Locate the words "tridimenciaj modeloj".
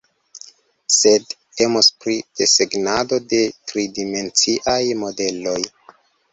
3.73-5.59